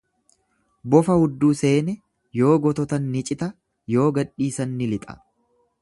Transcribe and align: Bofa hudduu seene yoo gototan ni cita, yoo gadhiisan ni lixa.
Bofa 0.93 1.17
hudduu 1.23 1.51
seene 1.59 1.95
yoo 2.39 2.57
gototan 2.65 3.07
ni 3.17 3.25
cita, 3.31 3.51
yoo 3.97 4.09
gadhiisan 4.19 4.75
ni 4.81 4.91
lixa. 4.97 5.21